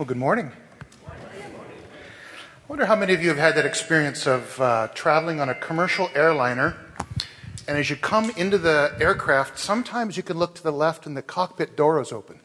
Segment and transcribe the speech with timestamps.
[0.00, 0.50] Well, good morning.
[1.06, 1.12] I
[2.68, 6.08] wonder how many of you have had that experience of uh, traveling on a commercial
[6.14, 6.74] airliner,
[7.68, 11.18] and as you come into the aircraft, sometimes you can look to the left and
[11.18, 12.40] the cockpit door is open,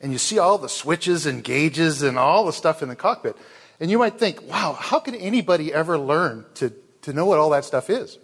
[0.00, 3.36] and you see all the switches and gauges and all the stuff in the cockpit,
[3.78, 6.72] and you might think, wow, how can anybody ever learn to,
[7.02, 8.18] to know what all that stuff is?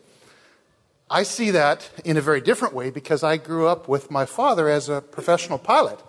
[1.09, 4.68] I see that in a very different way because I grew up with my father
[4.68, 6.00] as a professional pilot.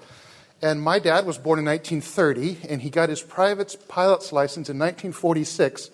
[0.61, 4.79] And my dad was born in 1930, and he got his private pilot's license in
[4.79, 5.89] 1946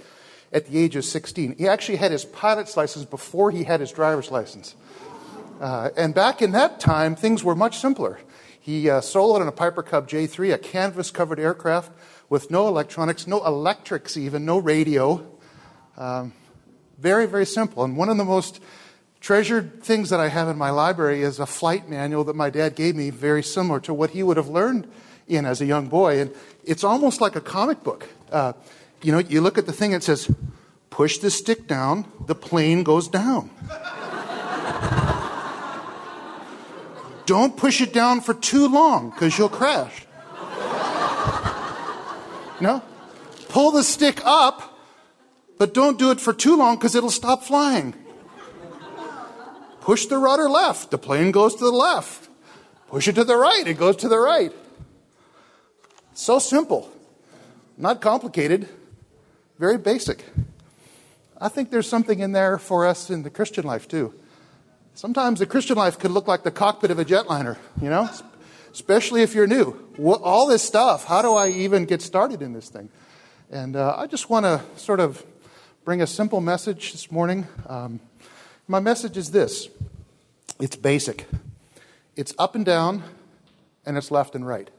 [0.54, 1.56] at the age of 16.
[1.58, 4.76] He actually had his pilot's license before he had his driver's license.
[5.60, 8.20] Uh, and back in that time, things were much simpler.
[8.60, 11.92] He uh, soloed on a Piper Cub J3, a canvas covered aircraft
[12.30, 15.28] with no electronics, no electrics, even, no radio.
[15.98, 16.34] Um,
[17.00, 17.84] very, very simple.
[17.84, 18.62] And one of the most
[19.22, 22.76] treasured things that I have in my library is a flight manual that my dad
[22.76, 24.92] gave me, very similar to what he would have learned
[25.28, 26.20] in as a young boy.
[26.20, 26.34] And
[26.66, 28.10] it's almost like a comic book.
[28.32, 28.54] Uh,
[29.04, 30.30] you know, you look at the thing, it says,
[30.90, 33.52] push the stick down, the plane goes down.
[37.28, 40.06] Don't push it down for too long because you'll crash.
[42.60, 42.82] no?
[43.48, 44.78] Pull the stick up,
[45.58, 47.94] but don't do it for too long because it'll stop flying.
[49.82, 52.30] Push the rudder left, the plane goes to the left.
[52.88, 54.54] Push it to the right, it goes to the right.
[56.14, 56.92] So simple,
[57.78, 58.70] not complicated,
[59.58, 60.24] very basic.
[61.40, 64.14] I think there's something in there for us in the Christian life too.
[64.94, 68.08] Sometimes the Christian life could look like the cockpit of a jetliner, you know,
[68.72, 69.76] especially if you're new.
[70.00, 72.90] All this stuff, how do I even get started in this thing?
[73.50, 75.26] And uh, I just want to sort of
[75.86, 77.48] bring a simple message this morning.
[77.66, 78.00] Um,
[78.72, 79.68] my message is this
[80.60, 81.28] it's basic,
[82.16, 83.04] it's up and down,
[83.86, 84.70] and it's left and right.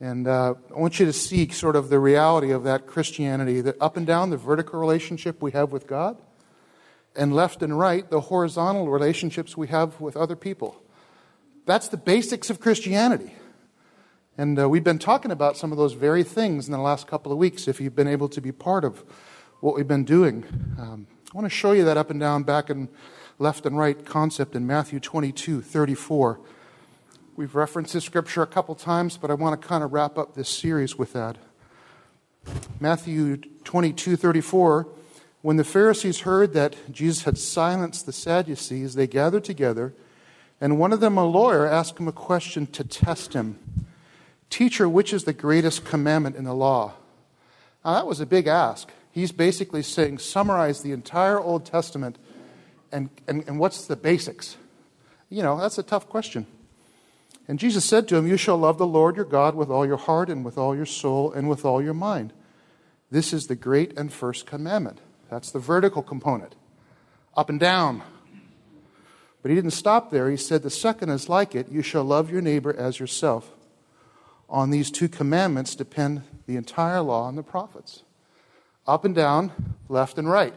[0.00, 3.74] And uh, I want you to see sort of the reality of that Christianity that
[3.82, 6.16] up and down, the vertical relationship we have with God,
[7.16, 10.80] and left and right, the horizontal relationships we have with other people.
[11.66, 13.34] That's the basics of Christianity.
[14.38, 17.32] And uh, we've been talking about some of those very things in the last couple
[17.32, 19.02] of weeks, if you've been able to be part of
[19.58, 20.44] what we've been doing.
[20.78, 22.88] Um, I want to show you that up and down, back and
[23.38, 26.40] left and right concept in Matthew 22 34.
[27.36, 30.34] We've referenced this scripture a couple times, but I want to kind of wrap up
[30.34, 31.36] this series with that.
[32.80, 34.88] Matthew 22 34.
[35.42, 39.92] When the Pharisees heard that Jesus had silenced the Sadducees, they gathered together,
[40.62, 43.58] and one of them, a lawyer, asked him a question to test him
[44.48, 46.94] Teacher, which is the greatest commandment in the law?
[47.84, 48.90] Now, that was a big ask.
[49.18, 52.18] He's basically saying, summarize the entire Old Testament
[52.92, 54.56] and, and, and what's the basics?
[55.28, 56.46] You know, that's a tough question.
[57.48, 59.96] And Jesus said to him, You shall love the Lord your God with all your
[59.96, 62.32] heart and with all your soul and with all your mind.
[63.10, 65.00] This is the great and first commandment.
[65.28, 66.54] That's the vertical component,
[67.36, 68.02] up and down.
[69.42, 70.30] But he didn't stop there.
[70.30, 73.50] He said, The second is like it you shall love your neighbor as yourself.
[74.48, 78.04] On these two commandments depend the entire law and the prophets
[78.88, 79.52] up and down,
[79.90, 80.54] left and right.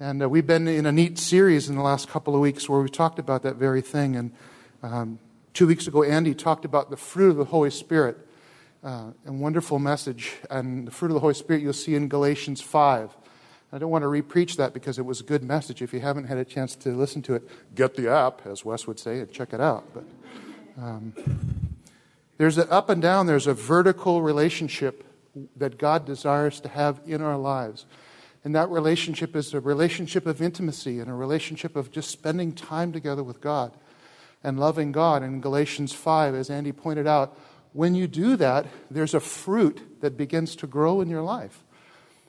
[0.00, 2.80] And uh, we've been in a neat series in the last couple of weeks where
[2.80, 4.16] we've talked about that very thing.
[4.16, 4.32] And
[4.82, 5.18] um,
[5.52, 8.16] two weeks ago, Andy talked about the fruit of the Holy Spirit.
[8.82, 10.36] Uh, a wonderful message.
[10.48, 13.14] And the fruit of the Holy Spirit you'll see in Galatians 5.
[13.72, 15.82] I don't want to repreach that because it was a good message.
[15.82, 18.86] If you haven't had a chance to listen to it, get the app, as Wes
[18.86, 19.84] would say, and check it out.
[19.92, 20.04] But
[20.82, 21.12] um,
[22.38, 25.04] there's an up and down, there's a vertical relationship
[25.56, 27.86] that God desires to have in our lives.
[28.44, 32.92] And that relationship is a relationship of intimacy and a relationship of just spending time
[32.92, 33.76] together with God
[34.42, 35.22] and loving God.
[35.22, 37.36] In Galatians 5, as Andy pointed out,
[37.72, 41.64] when you do that, there's a fruit that begins to grow in your life.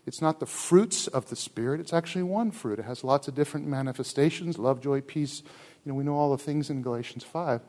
[0.05, 2.79] It's not the fruits of the Spirit, it's actually one fruit.
[2.79, 5.43] It has lots of different manifestations love, joy, peace.
[5.85, 7.61] You know, we know all the things in Galatians 5.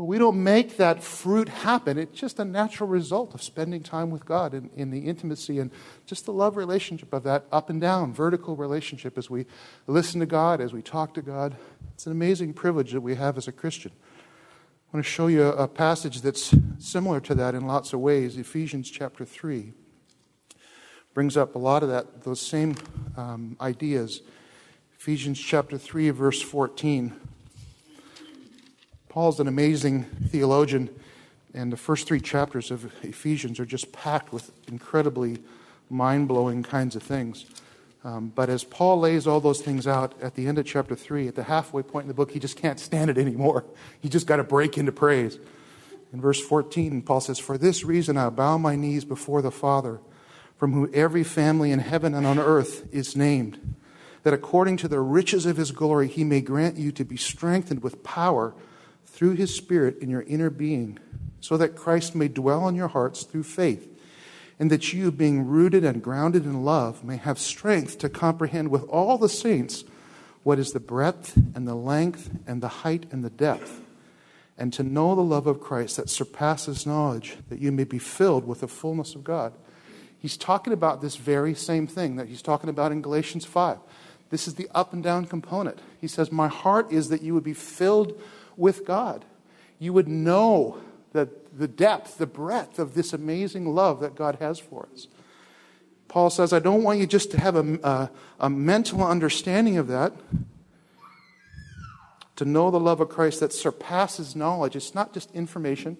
[0.00, 1.98] But we don't make that fruit happen.
[1.98, 5.70] It's just a natural result of spending time with God in, in the intimacy and
[6.06, 9.44] just the love relationship of that up and down, vertical relationship as we
[9.86, 11.54] listen to God, as we talk to God.
[11.92, 13.92] It's an amazing privilege that we have as a Christian.
[13.94, 18.38] I want to show you a passage that's similar to that in lots of ways.
[18.38, 19.74] Ephesians chapter 3
[21.12, 22.74] brings up a lot of that, those same
[23.18, 24.22] um, ideas.
[24.98, 27.20] Ephesians chapter 3, verse 14.
[29.10, 30.88] Paul's an amazing theologian,
[31.52, 35.38] and the first three chapters of Ephesians are just packed with incredibly
[35.90, 37.44] mind blowing kinds of things.
[38.04, 41.26] Um, but as Paul lays all those things out at the end of chapter 3,
[41.26, 43.64] at the halfway point in the book, he just can't stand it anymore.
[43.98, 45.40] He just got to break into praise.
[46.12, 49.98] In verse 14, Paul says, For this reason I bow my knees before the Father,
[50.56, 53.74] from whom every family in heaven and on earth is named,
[54.22, 57.82] that according to the riches of his glory he may grant you to be strengthened
[57.82, 58.54] with power
[59.12, 60.98] through his Spirit in your inner being,
[61.40, 63.88] so that Christ may dwell in your hearts through faith,
[64.58, 68.84] and that you, being rooted and grounded in love, may have strength to comprehend with
[68.84, 69.84] all the saints
[70.42, 73.82] what is the breadth and the length and the height and the depth
[74.60, 78.46] and to know the love of Christ that surpasses knowledge, that you may be filled
[78.46, 79.54] with the fullness of God.
[80.18, 83.78] He's talking about this very same thing that he's talking about in Galatians 5.
[84.28, 85.78] This is the up and down component.
[85.98, 88.20] He says, My heart is that you would be filled
[88.60, 89.24] with God.
[89.78, 90.78] You would know
[91.12, 95.08] that the depth, the breadth of this amazing love that God has for us.
[96.06, 98.10] Paul says, I don't want you just to have a, a,
[98.40, 100.12] a mental understanding of that,
[102.36, 104.74] to know the love of Christ that surpasses knowledge.
[104.74, 105.96] It's not just information.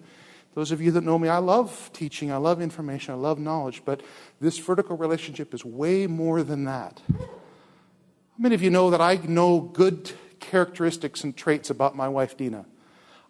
[0.53, 3.83] Those of you that know me, I love teaching, I love information, I love knowledge,
[3.85, 4.01] but
[4.41, 7.01] this vertical relationship is way more than that.
[7.17, 10.11] How many of you know that I know good
[10.41, 12.65] characteristics and traits about my wife, Dina?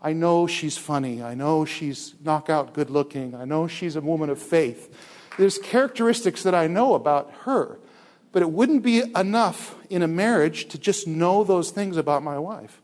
[0.01, 1.21] I know she's funny.
[1.21, 3.35] I know she's knockout good looking.
[3.35, 4.91] I know she's a woman of faith.
[5.37, 7.79] There's characteristics that I know about her,
[8.31, 12.39] but it wouldn't be enough in a marriage to just know those things about my
[12.39, 12.81] wife.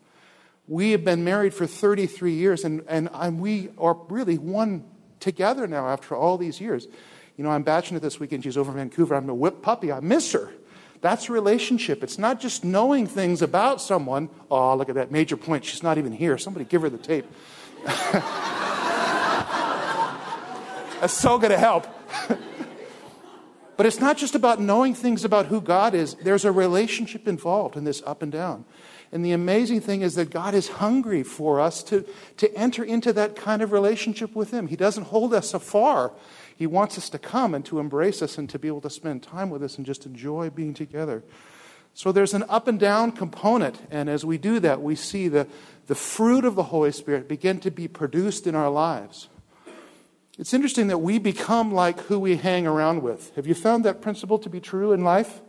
[0.68, 4.84] We have been married for 33 years, and, and I'm, we are really one
[5.20, 6.88] together now after all these years.
[7.38, 8.44] You know, I'm batching it this weekend.
[8.44, 9.16] She's over in Vancouver.
[9.16, 9.92] I'm a whip puppy.
[9.92, 10.52] I miss her.
[11.02, 12.04] That's relationship.
[12.04, 14.30] It's not just knowing things about someone.
[14.50, 15.66] Oh, look at that major point.
[15.66, 16.38] She's not even here.
[16.38, 17.26] Somebody give her the tape.
[21.00, 21.86] That's so going to help.
[23.78, 27.78] but it's not just about knowing things about who God is, there's a relationship involved
[27.78, 28.66] in this up and down.
[29.12, 32.06] And the amazing thing is that God is hungry for us to,
[32.38, 34.68] to enter into that kind of relationship with Him.
[34.68, 36.12] He doesn't hold us afar.
[36.56, 39.24] He wants us to come and to embrace us and to be able to spend
[39.24, 41.24] time with us and just enjoy being together.
[41.94, 43.80] So there's an up and down component.
[43.90, 45.48] And as we do that, we see the,
[45.88, 49.30] the fruit of the Holy Spirit begin to be produced in our lives.
[50.38, 53.34] It's interesting that we become like who we hang around with.
[53.36, 55.42] Have you found that principle to be true in life?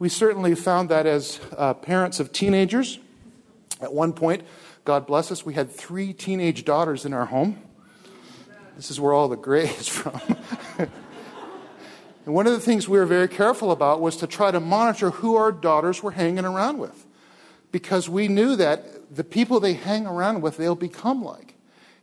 [0.00, 2.98] We certainly found that as uh, parents of teenagers.
[3.82, 4.44] At one point,
[4.86, 7.62] God bless us, we had three teenage daughters in our home.
[8.76, 10.18] This is where all the gray is from.
[10.78, 15.10] and one of the things we were very careful about was to try to monitor
[15.10, 17.06] who our daughters were hanging around with.
[17.70, 21.56] Because we knew that the people they hang around with, they'll become like.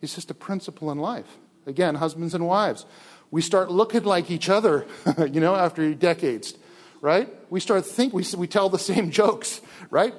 [0.04, 1.40] It's just a principle in life.
[1.66, 2.86] Again, husbands and wives.
[3.32, 4.86] We start looking like each other,
[5.18, 6.54] you know, after decades
[7.02, 7.30] right?
[7.50, 10.14] We start think we, we tell the same jokes, right?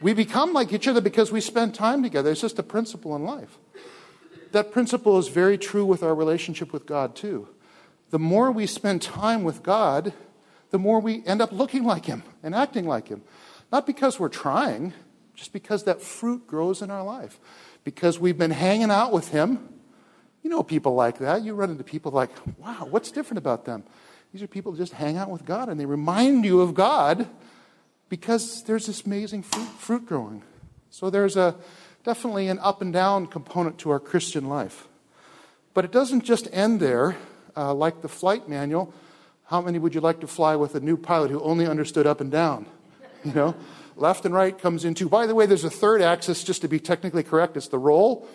[0.00, 2.30] We become like each other because we spend time together.
[2.30, 3.58] It's just a principle in life.
[4.52, 7.48] That principle is very true with our relationship with God, too.
[8.10, 10.12] The more we spend time with God,
[10.70, 13.22] the more we end up looking like Him and acting like Him.
[13.70, 14.92] Not because we're trying,
[15.34, 17.38] just because that fruit grows in our life.
[17.84, 19.68] Because we've been hanging out with Him.
[20.42, 21.42] You know people like that.
[21.42, 23.84] You run into people like, wow, what's different about them?
[24.32, 27.28] These are people who just hang out with God and they remind you of God
[28.08, 30.42] because there's this amazing fruit, fruit growing.
[30.90, 31.56] So there's a,
[32.04, 34.86] definitely an up and down component to our Christian life.
[35.74, 37.16] But it doesn't just end there.
[37.56, 38.94] Uh, like the flight manual,
[39.46, 42.20] how many would you like to fly with a new pilot who only understood up
[42.20, 42.66] and down?
[43.22, 43.54] You know,
[43.96, 45.06] left and right comes into.
[45.06, 47.54] By the way, there's a third axis, just to be technically correct.
[47.54, 48.26] It's the roll.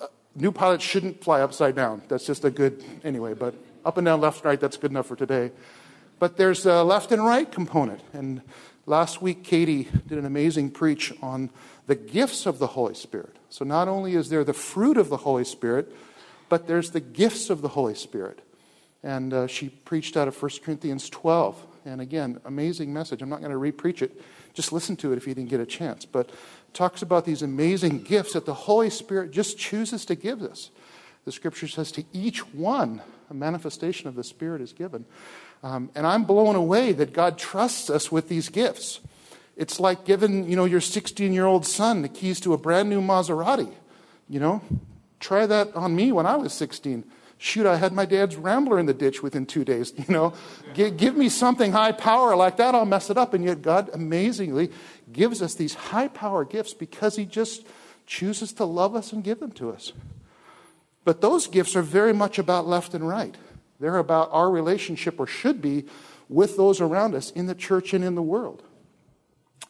[0.00, 0.06] Uh,
[0.36, 2.02] new pilots shouldn't fly upside down.
[2.06, 5.06] That's just a good, anyway, but up and down, left and right, that's good enough
[5.06, 5.50] for today.
[6.18, 8.00] But there's a left and right component.
[8.12, 8.42] And
[8.86, 11.50] last week, Katie did an amazing preach on
[11.86, 13.36] the gifts of the Holy Spirit.
[13.48, 15.92] So not only is there the fruit of the Holy Spirit,
[16.48, 18.40] but there's the gifts of the Holy Spirit.
[19.02, 21.66] And uh, she preached out of 1 Corinthians 12.
[21.84, 23.20] And again, amazing message.
[23.20, 24.22] I'm not going to repreach it.
[24.54, 26.04] Just listen to it if you didn't get a chance.
[26.04, 26.30] But
[26.72, 30.70] talks about these amazing gifts that the Holy Spirit just chooses to give us.
[31.24, 33.00] The scripture says to each one
[33.30, 35.04] a manifestation of the Spirit is given.
[35.62, 39.00] Um, and I'm blown away that God trusts us with these gifts.
[39.56, 42.90] It's like giving, you know, your 16 year old son the keys to a brand
[42.90, 43.72] new Maserati.
[44.28, 44.62] You know,
[45.20, 47.04] try that on me when I was 16.
[47.38, 49.92] Shoot, I had my dad's Rambler in the ditch within two days.
[49.98, 50.34] You know,
[50.74, 53.34] give, give me something high power like that, I'll mess it up.
[53.34, 54.70] And yet, God amazingly
[55.12, 57.66] gives us these high power gifts because He just
[58.06, 59.92] chooses to love us and give them to us.
[61.04, 63.36] But those gifts are very much about left and right.
[63.80, 65.84] They're about our relationship, or should be,
[66.28, 68.62] with those around us in the church and in the world.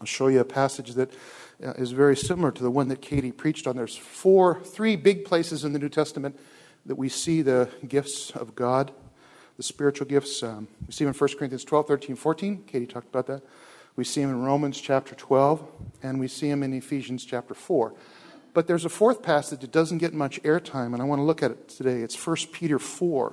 [0.01, 1.13] I'll show you a passage that
[1.63, 3.77] uh, very similar to the one that Katie preached on.
[3.77, 6.39] There's four, three big places in the New Testament
[6.85, 8.93] that we see the gifts of God,
[9.57, 10.43] the spiritual gifts.
[10.43, 12.65] Um, we see them in 1 Corinthians 12, 13, 14.
[12.67, 13.43] Katie talked about that.
[13.95, 15.63] We see them in Romans chapter 12,
[16.03, 17.95] and we see them in Ephesians chapter 4.
[18.55, 21.43] But there's a fourth passage that doesn't get much airtime, and I want to look
[21.43, 22.01] at it today.
[22.01, 23.33] It's 1 Peter 4.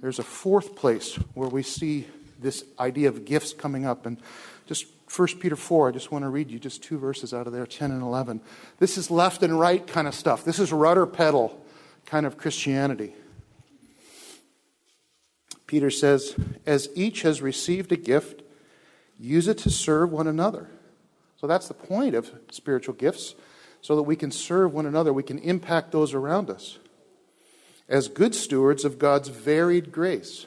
[0.00, 2.06] There's a fourth place where we see
[2.40, 4.06] this idea of gifts coming up.
[4.06, 4.18] And
[4.66, 7.52] just 1 Peter 4, I just want to read you just two verses out of
[7.52, 8.40] there, 10 and 11.
[8.78, 10.44] This is left and right kind of stuff.
[10.44, 11.60] This is rudder pedal
[12.06, 13.14] kind of Christianity.
[15.66, 16.34] Peter says,
[16.66, 18.42] As each has received a gift,
[19.18, 20.68] use it to serve one another.
[21.40, 23.34] So that's the point of spiritual gifts,
[23.84, 26.78] so that we can serve one another, we can impact those around us
[27.86, 30.46] as good stewards of God's varied grace.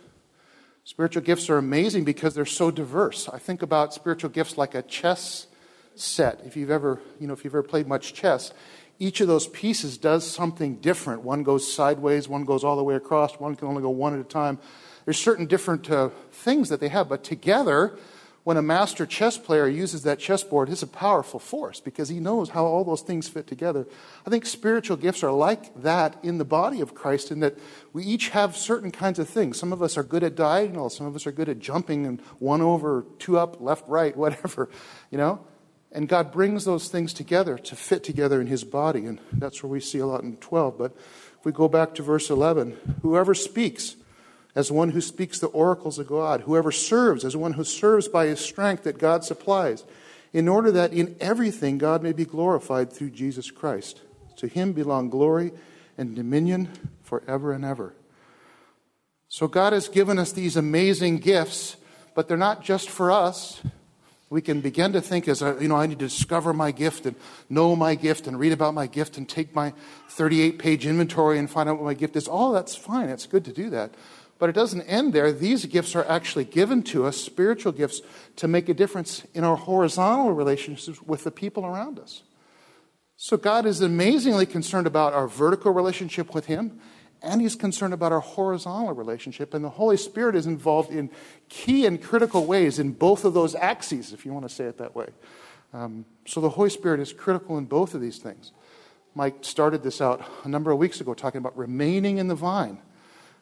[0.84, 3.30] Spiritual gifts are amazing because they're so diverse.
[3.30, 5.46] I think about spiritual gifts like a chess
[5.94, 6.42] set.
[6.46, 8.54] If you've ever, you know, if you've ever played much chess,
[8.98, 11.22] each of those pieces does something different.
[11.22, 14.20] One goes sideways, one goes all the way across, one can only go one at
[14.20, 14.58] a time.
[15.06, 18.00] There's certain different uh, things that they have, but together
[18.48, 22.48] when a master chess player uses that chessboard, it's a powerful force because he knows
[22.52, 23.86] how all those things fit together.
[24.26, 27.58] I think spiritual gifts are like that in the body of Christ, in that
[27.92, 29.60] we each have certain kinds of things.
[29.60, 32.22] Some of us are good at diagonal, some of us are good at jumping and
[32.40, 34.70] one over, two up, left, right, whatever,
[35.12, 35.46] you know?
[35.92, 39.70] And God brings those things together to fit together in his body, and that's where
[39.70, 40.78] we see a lot in 12.
[40.78, 40.96] But
[41.38, 43.97] if we go back to verse 11, whoever speaks,
[44.58, 48.26] as one who speaks the oracles of God, whoever serves as one who serves by
[48.26, 49.84] his strength that God supplies,
[50.34, 54.02] in order that in everything God may be glorified through Jesus Christ.
[54.38, 55.52] To him belong glory
[55.96, 56.70] and dominion
[57.04, 57.94] forever and ever.
[59.30, 61.78] So God has given us these amazing gifts,
[62.16, 63.62] but they're not just for us.
[64.32, 67.06] We can begin to think as, uh, you know, I need to discover my gift
[67.06, 67.16] and
[67.48, 69.74] know my gift and read about my gift and take my
[70.10, 72.28] 38 page inventory and find out what my gift is.
[72.28, 73.10] All that's fine.
[73.10, 73.94] It's good to do that.
[74.40, 75.32] But it doesn't end there.
[75.32, 78.02] These gifts are actually given to us, spiritual gifts,
[78.36, 82.24] to make a difference in our horizontal relationships with the people around us.
[83.16, 86.80] So God is amazingly concerned about our vertical relationship with Him,
[87.24, 89.56] and He's concerned about our horizontal relationship.
[89.56, 91.10] And the Holy Spirit is involved in
[91.50, 94.78] key and critical ways in both of those axes, if you want to say it
[94.78, 95.08] that way.
[95.74, 98.52] Um, so the Holy Spirit is critical in both of these things.
[99.16, 102.78] Mike started this out a number of weeks ago, talking about remaining in the vine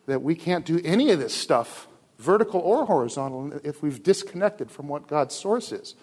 [0.08, 1.88] that we can't do any of this stuff,
[2.20, 5.96] vertical or horizontal, if we've disconnected from what God's source is.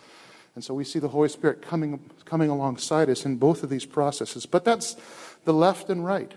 [0.55, 3.87] And so we see the Holy Spirit coming, coming alongside us in both of these
[3.87, 4.45] processes.
[4.45, 4.97] But that's
[5.45, 6.33] the left and right.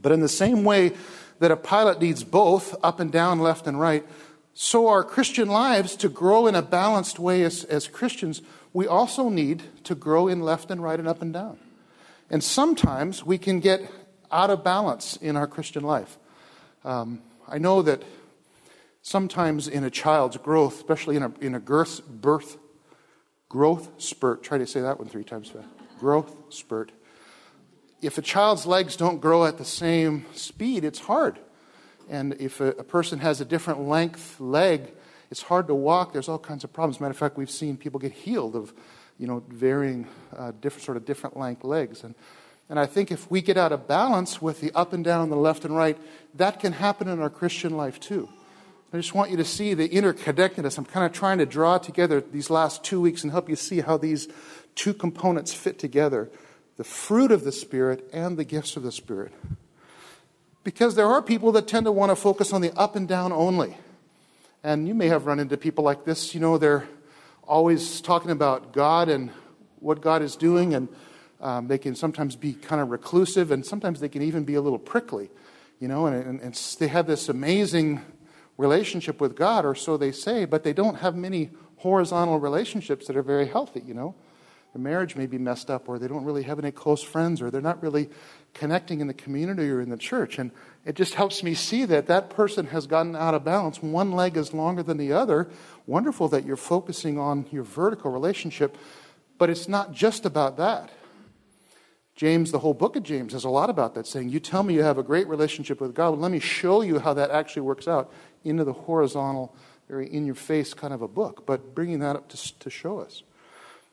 [0.00, 0.92] But in the same way
[1.40, 4.06] that a pilot needs both, up and down, left and right,
[4.54, 8.40] so our Christian lives, to grow in a balanced way as, as Christians,
[8.72, 11.58] we also need to grow in left and right and up and down.
[12.30, 13.90] And sometimes we can get
[14.30, 16.18] out of balance in our Christian life.
[16.86, 18.04] Um, I know that
[19.02, 22.58] sometimes in a child's growth, especially in a, in a girth, birth
[23.48, 25.66] growth spurt, try to say that one three times fast.
[25.98, 26.92] Growth spurt.
[28.00, 31.40] If a child's legs don't grow at the same speed, it's hard.
[32.08, 34.92] And if a, a person has a different length leg,
[35.28, 36.12] it's hard to walk.
[36.12, 37.00] There's all kinds of problems.
[37.00, 38.72] Matter of fact, we've seen people get healed of,
[39.18, 42.04] you know, varying, uh, different sort of different length legs.
[42.04, 42.14] And
[42.68, 45.36] and I think if we get out of balance with the up and down, the
[45.36, 45.96] left and right,
[46.34, 48.28] that can happen in our Christian life too.
[48.92, 50.78] I just want you to see the interconnectedness.
[50.78, 53.80] I'm kind of trying to draw together these last two weeks and help you see
[53.80, 54.28] how these
[54.74, 56.30] two components fit together
[56.76, 59.32] the fruit of the Spirit and the gifts of the Spirit.
[60.62, 63.32] Because there are people that tend to want to focus on the up and down
[63.32, 63.76] only.
[64.62, 66.34] And you may have run into people like this.
[66.34, 66.86] You know, they're
[67.46, 69.30] always talking about God and
[69.80, 70.88] what God is doing and
[71.40, 74.60] um, they can sometimes be kind of reclusive, and sometimes they can even be a
[74.60, 75.30] little prickly,
[75.80, 78.02] you know, and, and, and they have this amazing
[78.56, 83.16] relationship with God, or so they say, but they don't have many horizontal relationships that
[83.16, 84.14] are very healthy, you know.
[84.72, 87.50] Their marriage may be messed up, or they don't really have any close friends, or
[87.50, 88.10] they're not really
[88.52, 90.38] connecting in the community or in the church.
[90.38, 90.50] And
[90.84, 93.82] it just helps me see that that person has gotten out of balance.
[93.82, 95.48] One leg is longer than the other.
[95.86, 98.76] Wonderful that you're focusing on your vertical relationship,
[99.38, 100.90] but it's not just about that.
[102.16, 104.72] James, the whole book of James, has a lot about that, saying, You tell me
[104.72, 106.10] you have a great relationship with God.
[106.10, 108.10] Well, let me show you how that actually works out
[108.42, 109.54] into the horizontal,
[109.86, 113.00] very in your face kind of a book, but bringing that up to, to show
[113.00, 113.22] us.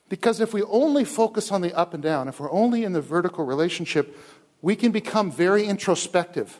[0.07, 3.01] Because if we only focus on the up and down, if we're only in the
[3.01, 4.17] vertical relationship,
[4.61, 6.59] we can become very introspective.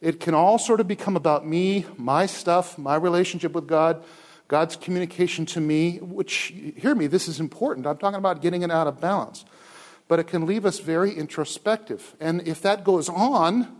[0.00, 4.02] It can all sort of become about me, my stuff, my relationship with God.
[4.48, 7.86] God's communication to me, which, hear me, this is important.
[7.86, 9.44] I'm talking about getting it out of balance.
[10.12, 12.14] But it can leave us very introspective.
[12.20, 13.74] And if that goes on,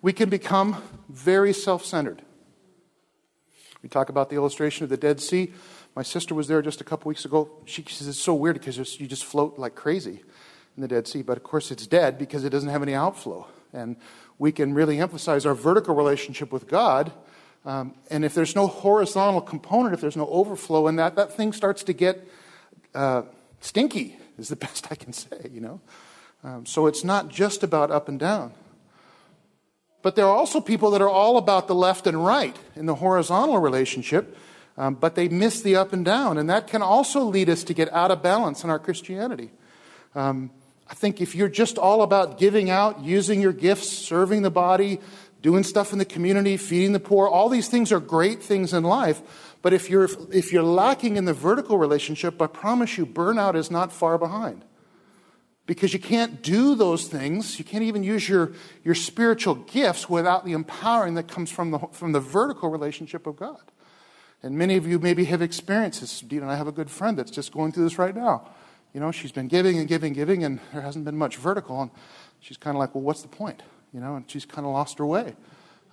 [0.00, 2.20] we can become very self centered.
[3.80, 5.52] We talk about the illustration of the Dead Sea.
[5.94, 7.48] My sister was there just a couple weeks ago.
[7.64, 10.24] She says it's so weird because you just float like crazy
[10.76, 11.22] in the Dead Sea.
[11.22, 13.46] But of course, it's dead because it doesn't have any outflow.
[13.72, 13.94] And
[14.40, 17.12] we can really emphasize our vertical relationship with God.
[17.64, 21.52] Um, and if there's no horizontal component, if there's no overflow in that, that thing
[21.52, 22.26] starts to get
[22.96, 23.22] uh,
[23.60, 25.80] stinky, is the best I can say, you know.
[26.44, 28.52] Um, so it's not just about up and down.
[30.02, 32.96] But there are also people that are all about the left and right in the
[32.96, 34.36] horizontal relationship,
[34.76, 36.38] um, but they miss the up and down.
[36.38, 39.50] And that can also lead us to get out of balance in our Christianity.
[40.16, 40.50] Um,
[40.88, 45.00] I think if you're just all about giving out, using your gifts, serving the body,
[45.40, 48.82] doing stuff in the community, feeding the poor, all these things are great things in
[48.82, 49.22] life.
[49.62, 53.70] But if you're, if you're lacking in the vertical relationship, I promise you, burnout is
[53.70, 54.64] not far behind
[55.66, 57.60] because you can't do those things.
[57.60, 58.52] You can't even use your,
[58.82, 63.36] your spiritual gifts without the empowering that comes from the, from the vertical relationship of
[63.36, 63.62] God.
[64.42, 66.20] And many of you maybe have experienced this.
[66.20, 68.50] Dina and I have a good friend that's just going through this right now.
[68.92, 71.80] You know, she's been giving and giving, giving, and there hasn't been much vertical.
[71.80, 71.92] And
[72.40, 73.62] she's kind of like, well, what's the point?
[73.94, 75.36] You know, and she's kind of lost her way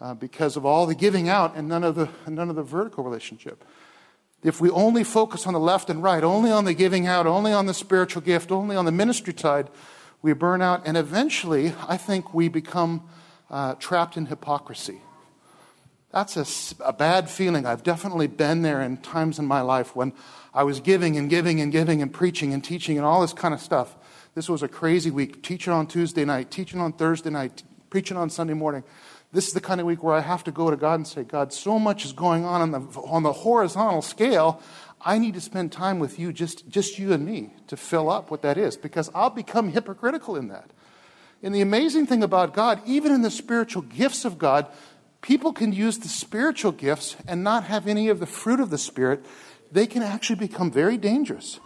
[0.01, 3.03] uh, because of all the giving out and none of the, none of the vertical
[3.03, 3.63] relationship.
[4.44, 7.51] If we only focus on the left and right, only on the giving out, only
[7.51, 9.70] on the spiritual gift, only on the ministry side,
[10.22, 10.84] we burn out.
[10.86, 13.03] And eventually, I think we become
[13.50, 15.01] uh, trapped in hypocrisy.
[16.12, 17.65] That's a, a bad feeling.
[17.65, 20.13] I've definitely been there in times in my life when
[20.53, 23.53] I was giving and giving and giving and preaching and teaching and all this kind
[23.53, 23.96] of stuff.
[24.36, 25.44] This was a crazy week.
[25.44, 28.84] Teaching on Tuesday night, teaching on Thursday night, preaching on Sunday morning.
[29.31, 31.24] This is the kind of week where I have to go to God and say,
[31.24, 34.62] God, so much is going on on the, on the horizontal scale.
[35.01, 38.31] I need to spend time with you, just, just you and me, to fill up
[38.31, 40.71] what that is, because I'll become hypocritical in that.
[41.43, 44.67] And the amazing thing about God, even in the spiritual gifts of God,
[45.21, 48.77] people can use the spiritual gifts and not have any of the fruit of the
[48.77, 49.24] Spirit.
[49.72, 51.59] They can actually become very dangerous.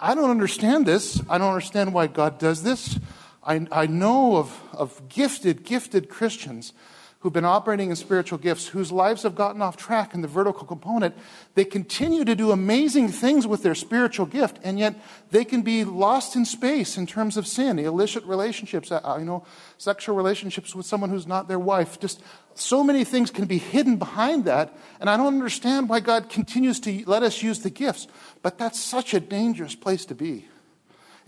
[0.00, 1.20] I don't understand this.
[1.28, 2.98] I don't understand why God does this.
[3.42, 6.72] I, I know of, of gifted, gifted Christians
[7.20, 10.66] who've been operating in spiritual gifts, whose lives have gotten off track in the vertical
[10.66, 11.14] component,
[11.54, 14.94] they continue to do amazing things with their spiritual gift, and yet
[15.30, 19.44] they can be lost in space in terms of sin, illicit relationships, uh, you know,
[19.76, 22.00] sexual relationships with someone who's not their wife.
[22.00, 22.22] Just
[22.54, 26.80] so many things can be hidden behind that, and I don't understand why God continues
[26.80, 28.08] to let us use the gifts,
[28.40, 30.46] but that's such a dangerous place to be.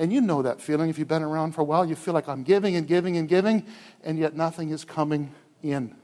[0.03, 1.87] And you know that feeling if you've been around for a while.
[1.87, 3.65] You feel like I'm giving and giving and giving,
[4.03, 5.95] and yet nothing is coming in.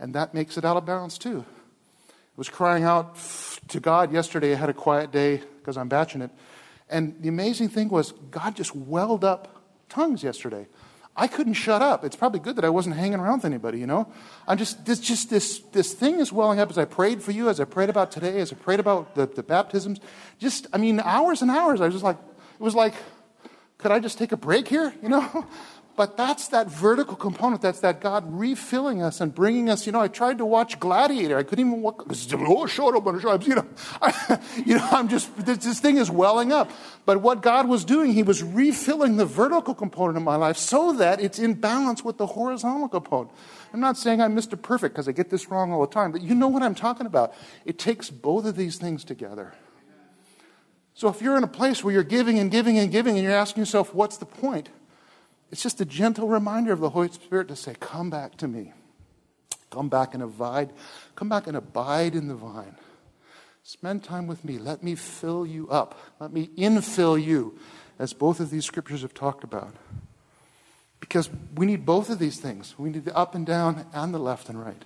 [0.00, 1.44] And that makes it out of balance too.
[2.08, 3.18] I was crying out
[3.68, 4.52] to God yesterday.
[4.52, 6.30] I had a quiet day because I'm batching it.
[6.88, 10.66] And the amazing thing was, God just welled up tongues yesterday.
[11.14, 12.06] I couldn't shut up.
[12.06, 14.10] It's probably good that I wasn't hanging around with anybody, you know?
[14.48, 17.50] I'm just, this, just this, this thing is welling up as I prayed for you,
[17.50, 20.00] as I prayed about today, as I prayed about the, the baptisms.
[20.38, 21.82] Just, I mean, hours and hours.
[21.82, 22.94] I was just like, it was like,
[23.78, 24.94] could I just take a break here?
[25.02, 25.46] You know?
[25.96, 27.62] But that's that vertical component.
[27.62, 29.86] That's that God refilling us and bringing us.
[29.86, 31.38] You know, I tried to watch Gladiator.
[31.38, 31.82] I couldn't even
[33.30, 33.66] up, you know,
[34.02, 36.70] I, you know, I'm just this, this thing is welling up.
[37.06, 40.92] But what God was doing, He was refilling the vertical component of my life so
[40.92, 43.30] that it's in balance with the horizontal component.
[43.72, 44.60] I'm not saying I'm Mr.
[44.60, 47.06] Perfect because I get this wrong all the time, but you know what I'm talking
[47.06, 47.32] about.
[47.64, 49.54] It takes both of these things together.
[50.96, 53.36] So if you're in a place where you're giving and giving and giving and you're
[53.36, 54.70] asking yourself, what's the point?
[55.52, 58.72] It's just a gentle reminder of the Holy Spirit to say, come back to me.
[59.70, 60.72] Come back and abide.
[61.14, 62.76] Come back and abide in the vine.
[63.62, 64.56] Spend time with me.
[64.56, 65.98] Let me fill you up.
[66.18, 67.58] Let me infill you,
[67.98, 69.74] as both of these scriptures have talked about.
[70.98, 72.74] Because we need both of these things.
[72.78, 74.82] We need the up and down and the left and right.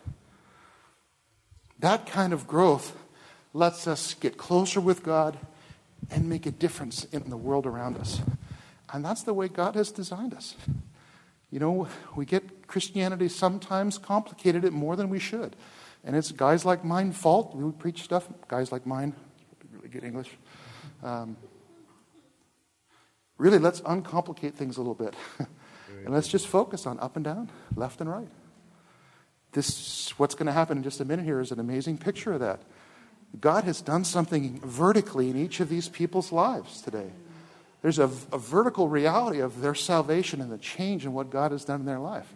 [1.78, 2.96] That kind of growth
[3.54, 5.38] lets us get closer with God
[6.10, 8.20] and make a difference in the world around us.
[8.92, 10.56] And that's the way God has designed us.
[11.50, 15.56] You know, we get Christianity sometimes complicated it more than we should.
[16.04, 17.54] And it's guys like mine fault.
[17.54, 19.14] We preach stuff, guys like mine,
[19.72, 20.30] really good English.
[21.02, 21.36] Um,
[23.36, 25.14] really, let's uncomplicate things a little bit.
[25.38, 28.28] and let's just focus on up and down, left and right.
[29.52, 32.40] This, what's going to happen in just a minute here is an amazing picture of
[32.40, 32.62] that.
[33.38, 37.10] God has done something vertically in each of these people's lives today.
[37.82, 41.64] There's a, a, vertical reality of their salvation and the change in what God has
[41.64, 42.26] done in their life.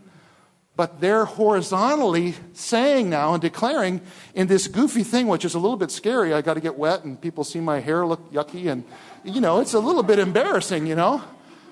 [0.77, 4.01] but they're horizontally saying now and declaring
[4.35, 6.35] in this goofy thing, which is a little bit scary.
[6.35, 8.85] I got to get wet, and people see my hair look yucky, and
[9.23, 11.23] you know, it's a little bit embarrassing, you know.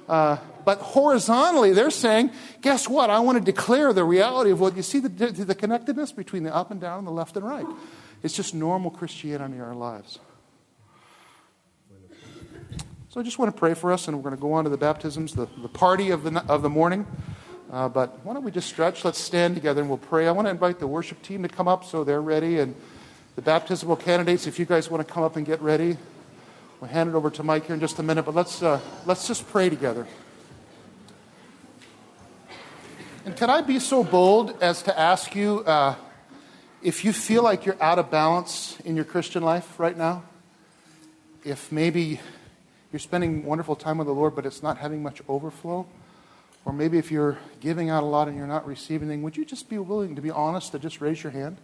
[0.08, 2.30] Uh, but horizontally, they're saying,
[2.60, 3.10] guess what?
[3.10, 6.54] I want to declare the reality of what you see the, the connectedness between the
[6.54, 7.66] up and down, and the left and right.
[8.22, 10.18] It's just normal Christianity in our lives.
[13.08, 14.70] So I just want to pray for us, and we're going to go on to
[14.70, 17.06] the baptisms, the, the party of the, of the morning.
[17.70, 19.04] Uh, but why don't we just stretch?
[19.04, 20.28] Let's stand together and we'll pray.
[20.28, 22.58] I want to invite the worship team to come up so they're ready.
[22.58, 22.74] And
[23.34, 25.96] the baptismal candidates, if you guys want to come up and get ready,
[26.80, 28.24] we'll hand it over to Mike here in just a minute.
[28.24, 30.06] But let's, uh, let's just pray together.
[33.24, 35.94] And can I be so bold as to ask you uh,
[36.82, 40.24] if you feel like you're out of balance in your Christian life right now?
[41.44, 42.20] If maybe
[42.92, 45.86] you're spending wonderful time with the Lord, but it's not having much overflow?
[46.64, 49.44] Or maybe if you're giving out a lot and you're not receiving anything, would you
[49.44, 51.56] just be willing to be honest to just raise your hand?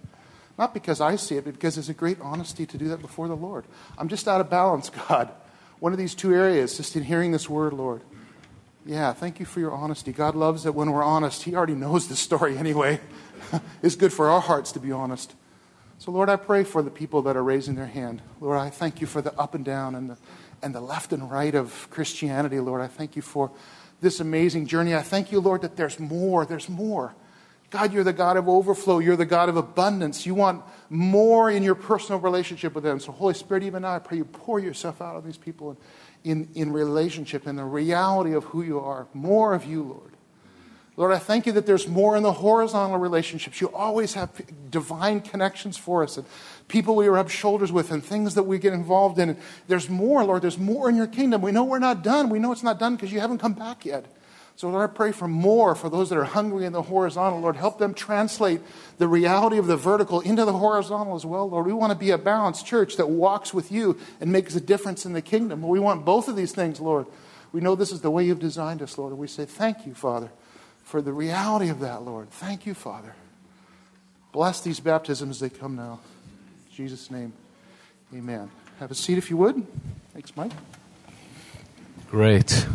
[0.57, 3.29] Not because I see it, but because there's a great honesty to do that before
[3.29, 3.65] the Lord.
[3.97, 5.31] I'm just out of balance, God.
[5.79, 8.03] One of these two areas, just in hearing this word, Lord.
[8.89, 10.13] Yeah, thank you for your honesty.
[10.13, 11.43] God loves it when we're honest.
[11.43, 13.01] He already knows the story anyway.
[13.83, 15.35] it's good for our hearts to be honest.
[15.99, 18.23] So, Lord, I pray for the people that are raising their hand.
[18.41, 20.17] Lord, I thank you for the up and down and the,
[20.63, 22.81] and the left and right of Christianity, Lord.
[22.81, 23.51] I thank you for
[24.01, 24.95] this amazing journey.
[24.95, 26.47] I thank you, Lord, that there's more.
[26.47, 27.15] There's more.
[27.69, 29.01] God, you're the God of overflow.
[29.01, 30.25] You're the God of abundance.
[30.25, 33.01] You want more in your personal relationship with them.
[33.01, 35.77] So, Holy Spirit, even now, I pray you pour yourself out on these people in,
[36.25, 39.07] in, in relationship and the reality of who you are.
[39.15, 40.13] More of you, Lord.
[40.97, 43.61] Lord, I thank you that there's more in the horizontal relationships.
[43.61, 44.31] You always have
[44.69, 46.27] divine connections for us and
[46.67, 49.37] people we rub shoulders with and things that we get involved in.
[49.69, 50.43] There's more, Lord.
[50.43, 51.41] There's more in your kingdom.
[51.41, 52.31] We know we're not done.
[52.31, 54.07] We know it's not done because you haven't come back yet.
[54.59, 57.39] So, Lord, I pray for more for those that are hungry in the horizontal.
[57.39, 58.61] Lord, help them translate
[58.99, 61.65] the reality of the vertical into the horizontal as well, Lord.
[61.65, 65.07] We want to be a balanced church that walks with you and makes a difference
[65.07, 65.63] in the kingdom.
[65.63, 67.07] We want both of these things, Lord.
[67.53, 69.13] We know this is the way you've designed us, Lord.
[69.13, 70.29] And we say, Thank you, Father
[70.89, 72.31] for the reality of that, Lord.
[72.31, 73.15] Thank you, Father.
[74.33, 76.01] Bless these baptisms as they come now.
[76.71, 77.35] In Jesus' name,
[78.15, 78.51] amen.
[78.81, 79.67] Have a seat if you would.
[80.15, 80.53] Thanks, Mike.
[82.11, 82.67] Great.